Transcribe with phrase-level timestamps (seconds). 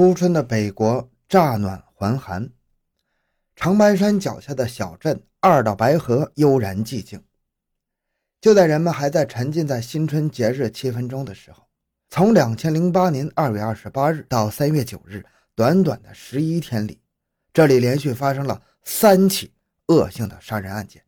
[0.00, 2.48] 初春的北国乍暖还寒，
[3.54, 7.22] 长白山脚下的小镇二道白河悠然寂静。
[8.40, 11.68] 就在人们还在沉浸在新春节日气氛中的时候，
[12.08, 15.22] 从两千零八年二月二十八日到三月九日，
[15.54, 17.02] 短短的十一天里，
[17.52, 19.52] 这里连续发生了三起
[19.88, 21.04] 恶性的杀人案件，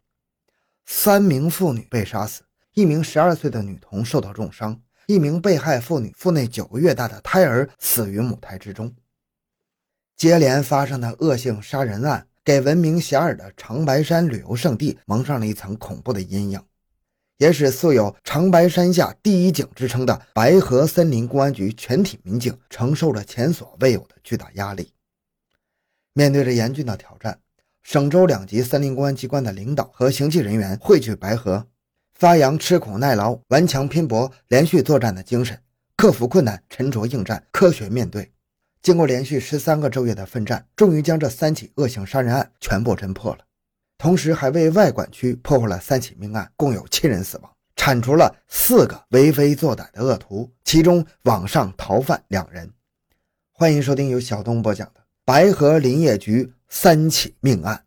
[0.85, 2.43] 三名妇女被杀死，
[2.75, 4.83] 一名十二岁的女童受到重伤。
[5.13, 8.95] 一名被害妇女腹内九个月大的胎儿死于母胎之中。
[10.17, 16.63] 接连发生的恶性杀人案，给闻名遐迩的长白山旅游胜地蒙上了一层恐怖的阴影，
[17.39, 24.93] 也使素有“长白山下第一警”之称的白河森林公安局全体民警承受着前所未有的巨大压力。
[26.13, 27.41] 面对着严峻的挑战，
[27.83, 31.67] 省州两级森林公安机关的领导和刑警人员汇聚白河。
[32.23, 35.61] 发扬吃苦耐劳、顽强拼搏、连续作战的精神，
[35.97, 38.31] 克服困难、沉着应战、科学面对。
[38.81, 43.39] 经过连续十三个昼夜的奋战，终于将这三起恶性杀人案全部侦破了。
[43.99, 52.71] 同时，还为外管区破获了三起命案，共有七人死亡，铲除了四个为非作歹的恶徒，其中网上逃犯两人。
[53.51, 57.83] 欢迎收听由小东播讲的《白河林业局三起命案》。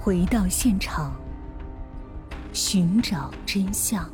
[0.00, 1.23] 回到现场。
[2.54, 4.08] 寻找真相。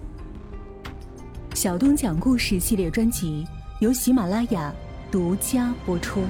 [1.54, 3.46] 小东讲故事系列专辑
[3.80, 4.74] 由喜马拉雅
[5.10, 6.24] 独家播出。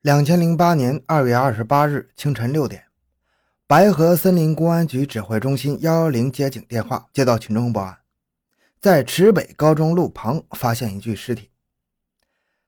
[0.00, 2.82] 两千零八年二月二十八日清晨六点，
[3.66, 7.98] 白河森林公安局指挥中心幺幺零接警电话，接到群众报案，
[8.80, 11.50] 在池北高中路旁发现一具尸体。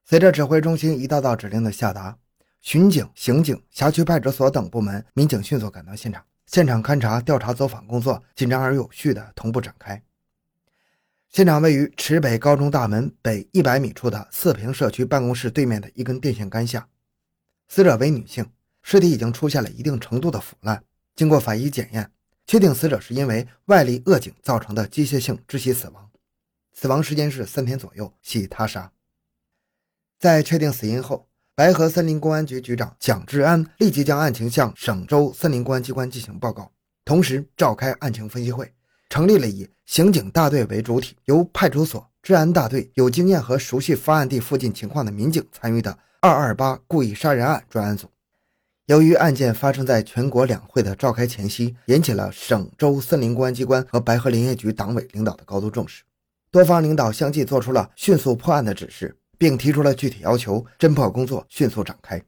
[0.05, 2.19] 随着指挥中心一道道指令的下达。
[2.67, 10.03] 巡警、刑警、辖区派出所等部门民警迅速赶到现场，现场勘查、调查、走访工作紧张而有序地同步展开。
[11.28, 16.89] 现场位于池北高中大门北一百米处的四平社区办公室对面的一根电线杆下，
[17.69, 18.44] 死者为女性，
[18.83, 20.83] 尸体已经出现了一定程度的腐烂。
[21.15, 22.10] 经过法医检验，
[22.48, 26.10] 确定死者是因为外力扼颈造成的机械性窒息死亡，
[26.72, 28.91] 死亡时间是三天左右，系他杀。
[30.19, 31.28] 在确定死因后。
[31.56, 36.71] 白河森林公安局局长蒋志安立即将案情向省州森林公安机关进行报告，
[37.03, 38.71] 同时召开案情分析会，
[39.09, 48.06] 成立了以刑警大队为主体，由派出所、治安大队有经验和熟悉发案地附近情况的民警参与的“二二八”故意杀人案专案组。
[48.84, 56.03] 由于案件发生在全国两会的召开前夕，引起了省州森林公安机关和白河林业局党委领导的高度重视，
[56.50, 59.16] 多方领导相继作出了迅速破案的指示。
[59.38, 62.22] 并提出了具体要求，侦破工作迅速展开。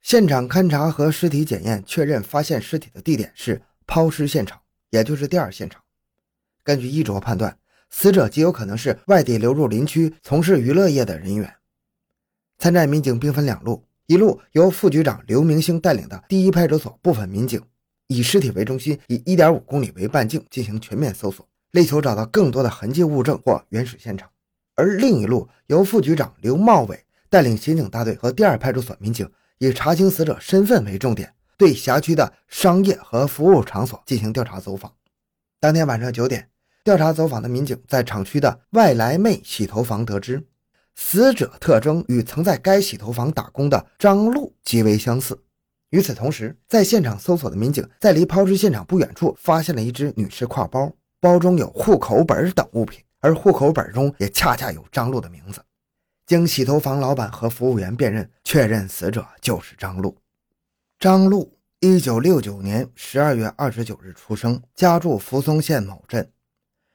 [0.00, 4.60] 现场勘查和尸体检验确认，发现尸体的地点是抛尸现场，
[4.90, 5.82] 也就是第二现场。
[6.64, 7.58] 根据衣着判断，
[7.90, 11.54] 死者极有可能是外地流入林区从事娱乐业的人员。
[12.58, 17.62] 参战民警兵分两路，一路由副局长刘明星带领的第一派出所部分民警，
[18.06, 24.30] 以尸体为中心，以1.5公里为半径进行全面搜索，力求找到更多的痕迹物证或原始现场。
[24.80, 34.90] 而另一路由副局长刘茂伟带领刑警大队和第二派出所民警，以查清死者身份为重点，对辖区的商业和服务场所进行调查走访。
[35.60, 36.48] 当天晚上九点，
[36.82, 40.42] 调查走访的民警在厂区的外来妹洗头房得知，
[40.94, 45.38] 死者特征与曾在该洗头房打工的张璐极为相似。
[45.90, 50.90] 与此同时，在现场搜索的民警在离抛尸现场不远处发现了一只女士挎包，
[51.20, 53.02] 包中有户口本等物品。
[53.20, 55.62] 而户口本中也恰恰有张璐的名字，
[56.26, 60.16] 经洗头房老板和服务员辨认，确认死者就是张璐。
[60.98, 66.30] 张璐，一九六九年十二月二十九日出生，家住扶松县某镇。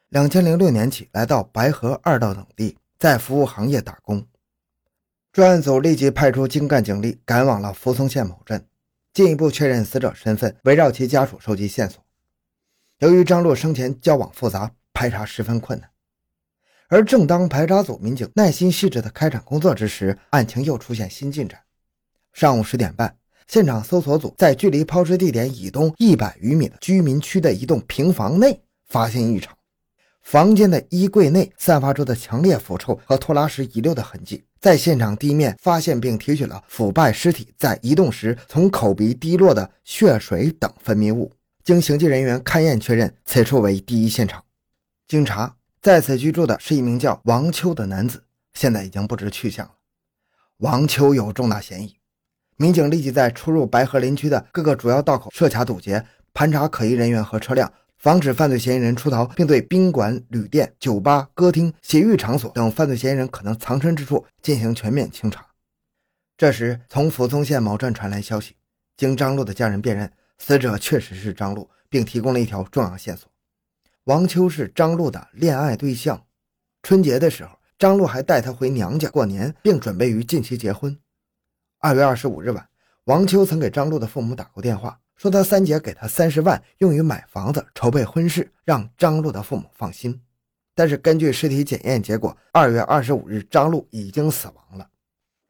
[0.10, 4.26] 两千零六年起来到白河二道等地，在服务行业打工。
[5.32, 8.66] 专案组立即派出精干警力赶往了扶松县某镇，
[9.14, 12.02] 进一步确认死者身份，围绕其家属收集线索。
[13.00, 15.90] 由于张璐生前交往复杂，排查十分困难。
[16.88, 21.60] 而正当排查组民警耐心细致地开展工作之时，案情又出现新进展。
[22.32, 23.16] 上午十点半，
[23.48, 29.56] 现场搜索组在距离抛尸地点以东一百余米的居民区的一栋平房内发现异常，
[30.22, 41.32] 房间的衣柜内散发出的强烈腐臭和拖拉时遗留的痕迹，在现场地面发现并提取了腐败尸体在移动时从口鼻滴落的血水等分泌物。
[41.64, 44.44] 经刑警人员勘验确认，此处为第一现场。
[45.08, 45.56] 经查。
[45.86, 48.24] 在此居住的是一名叫王秋的男子，
[48.56, 49.74] 现在已经不知去向了。
[50.58, 51.96] 王秋有重大嫌疑，
[52.58, 56.04] 民警立即在出入白河林区的各个主要道口设卡堵截，
[56.34, 65.46] 盘查可疑人员和车辆，防止犯罪嫌疑人出逃，并对宾馆、旅店、酒吧、歌厅、洗浴场所等犯罪嫌疑人可能藏身之处进行全面清查。
[66.36, 68.56] 这时，从抚松县某镇传来消息，
[68.98, 73.30] 经张璐的家人辨认，死者确实是张璐，并提供了一条重要线索：
[74.06, 76.28] 王秋是张璐的恋爱对象。
[76.84, 80.96] 春节的时候，张璐还带她回娘家过年，并准备于近期结婚。
[81.80, 82.70] 二月二十五日晚，
[83.06, 85.00] 王秋曾给张璐的父母打过电话。
[85.16, 90.22] 说他三姐给他三十万，用于买房子、筹备婚事，让张璐的父母放心。
[90.76, 94.88] 但是根据尸体检验结果，二月二十五日张璐已经死亡了。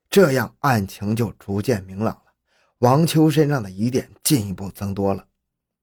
[0.09, 2.31] 这样案情就逐渐明朗了，
[2.77, 5.25] 王秋身上的疑点进一步增多了。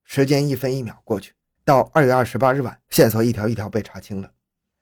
[0.04, 4.30] 时间一分一秒过去，到二月二十八日晚，线索一条一条被查清了。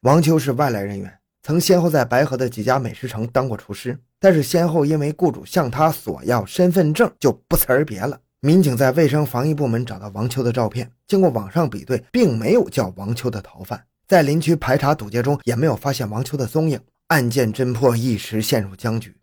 [0.00, 8.18] 王秋是外来人员，曾先后在白河的几家美食城当过厨师，但是先后因为雇主向他索要身份证，就不辞而别了。
[8.40, 13.84] 民警在卫生防疫部门找到王秋的照片，经过网上比对，并没有叫王秋的逃犯。
[14.08, 19.14] 在林区排查堵截中，也没有发现王秋的踪影，案件侦破一时陷入僵局。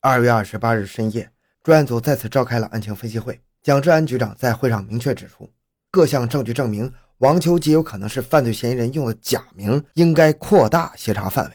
[0.00, 1.30] 二月二十八日深夜，
[1.62, 3.38] 专案组再次召开了案情分析会。
[3.62, 5.50] 蒋志安局长在会上明确指出，
[5.96, 11.52] 各项证据证明王秋极有可能是犯罪嫌疑人用的假名，应该扩大协查范围。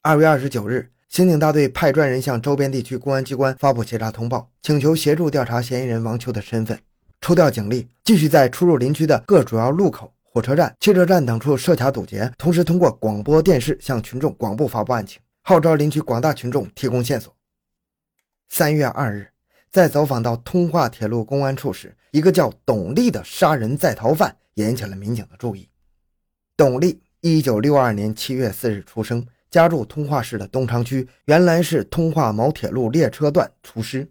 [0.00, 0.90] 二月二十九日。
[1.10, 6.80] 刑警大队派专人向周边地区公安机关发布协查通报，请求协助调查嫌疑人王秋的身份。
[7.20, 17.34] 抽调警力，继续在出入林区的各主要路口、火车站、汽车站等处设卡堵截，同时通过广播电视向群众广播发布案情，号召林区广大群众提供线索。
[18.48, 19.28] 三月二日，
[19.70, 25.68] 在走访到通化铁路公安处时，一个叫董丽的杀人在逃犯引起了民警的注意。
[26.56, 29.26] 董丽，一九六二年七月四日出生。
[29.50, 34.08] 家住通化市的东昌区，原来是通化某铁路列车段厨师。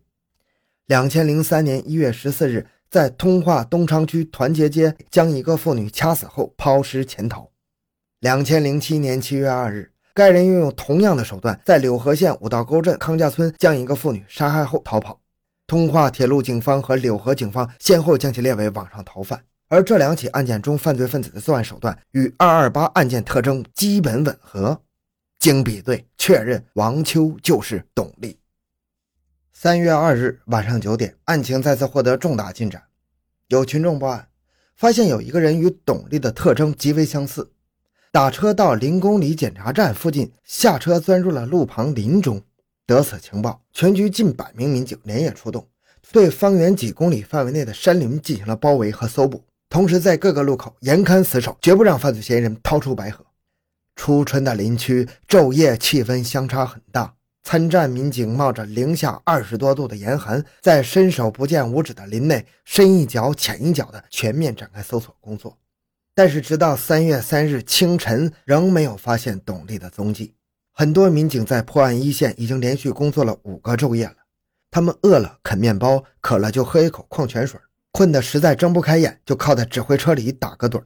[0.87, 7.49] 两千零三年一月十四日，在通化东昌区团结街将一个妇女掐死后抛尸潜逃。
[8.19, 15.21] 两千零七年七月二日，该人运用同样的手段，在柳河县五道沟镇康家村将一个妇女杀害后逃跑。
[15.69, 24.81] 通化铁路警方和柳河警方先后将其列为网上逃犯，而这两起案件中犯罪分子的作案手段与二二八案件特征基本吻合。
[25.37, 28.39] 经比对确认，王秋就是董丽。
[29.53, 32.81] 三月二日晚上九点，案情再次获得重大进展。
[33.49, 34.27] 有群众报案，
[34.75, 37.51] 发现有一个人与董丽的特征极为相似。
[38.11, 42.41] 打车到零公里检查站附近，下车钻入了路旁林中。
[42.89, 45.67] 得此情报，全局近百名民警连夜出动，
[46.11, 53.23] 对方圆几公里范围内的山林进行了包围和搜捕，同时在各个路口严看死守，绝不让犯罪嫌疑人逃出白河。
[53.95, 57.13] 初春的林区昼夜气温相差很大，
[57.43, 65.55] 参战民警冒着零下二十多度的严寒，在伸手不见五指的林内深一脚浅一脚的全面展开搜索工作。
[66.15, 70.33] 但是，直到三月三日清晨，仍没有发现董丽的踪迹。
[70.79, 74.15] 很多民警在破案一线已经连续工作了五个昼夜了，
[74.71, 77.59] 他们饿了啃面包，渴了就喝一口矿泉水，
[77.91, 80.81] 困得实在睁不开眼，就靠在指挥车里打个盹。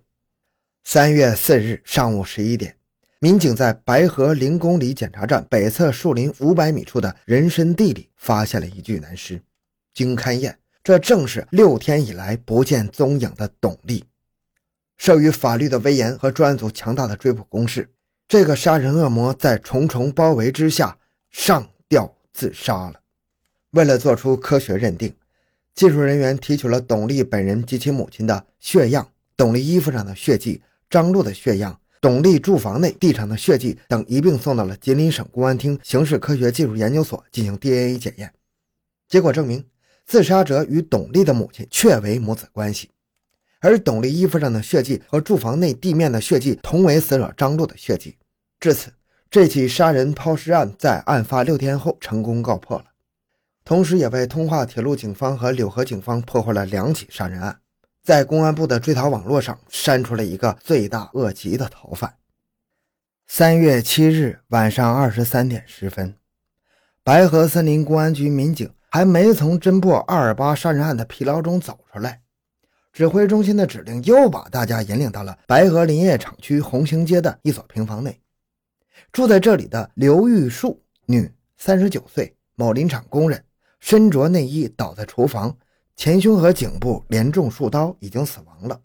[0.83, 2.75] 三月四日上午十一点。
[3.19, 9.43] 民警在白河零公里检查站北侧树林五百米处的人参地里发现了一具男尸，
[9.93, 14.03] 经勘验，这正是六天以来不见踪影的董丽。
[14.97, 17.92] 受于法律的威严和专案组强大的追捕攻势，
[18.27, 20.97] 这个杀人恶魔在重重包围之下
[21.29, 22.99] 上吊自杀了。
[23.71, 25.15] 为了做出科学认定，
[25.75, 31.79] 技术人员提取了董丽本人及其母亲的血样、董丽衣服上的血迹、张璐的血样。
[32.01, 38.33] 董丽住房内地上的血迹等一并送到了吉林省公安厅刑事科学技术研究所进行 DNA 检验，
[39.07, 39.65] 结果证明
[40.05, 42.89] 自杀者与董丽的母亲确为母子关系，
[43.63, 48.17] 而董丽衣服上的血迹和住房内地面的血迹同为死者张璐的血迹。
[48.59, 48.91] 至此，
[49.31, 52.85] 这起杀人抛尸案在案发六天后成功告破了，
[53.63, 57.61] 同时也为通化铁路警方和柳河警方破获了两起杀人案。
[58.03, 62.15] 在公安部的追逃网络上删除了一个罪大恶极的逃犯。
[63.27, 66.15] 三月七日晚上二十三点十分，
[67.01, 72.22] 白河森林公安局民警还没从侦破二二八杀人案的疲劳中走出来，
[72.93, 78.21] 指挥中心的指令又把大家引领到了白河林业厂区红星街的一所平房内。
[79.11, 83.43] 住在这里的刘玉树，女，三十九岁，某林场工人，
[83.79, 85.57] 身着内衣倒在厨房。
[85.95, 88.79] 前胸和颈部连中数刀，已经死亡了。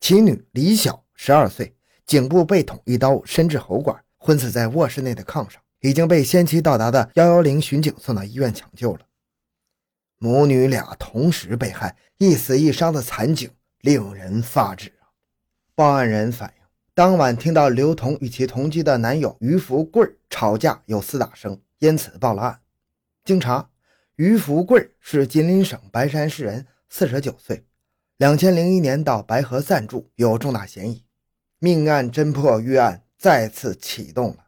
[0.00, 1.74] 其女李晓，十二岁，
[2.06, 9.00] 颈部被捅一刀，深至喉管，昏死在卧室内的炕上，已经被先期到达的幺幺零巡警送到医院抢救了。
[10.24, 13.50] 母女俩同时被害，一死一伤的惨景
[13.82, 15.12] 令人发指啊！
[15.74, 16.62] 报案人反映，
[16.94, 22.58] 当晚听到刘同与其同居的男友于福贵吵架有厮打声，因此报了案。
[23.22, 23.68] 经查，
[24.16, 27.66] 于福贵是吉林省白山市人，四十九岁，
[28.16, 31.04] 两千零一年到白河暂住，有重大嫌疑。
[31.58, 34.43] 命案侦破预案再次启动了。